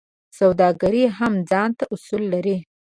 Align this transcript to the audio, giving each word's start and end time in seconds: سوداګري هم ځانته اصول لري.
سوداګري 0.39 1.03
هم 1.17 1.33
ځانته 1.51 1.83
اصول 1.93 2.23
لري. 2.33 2.57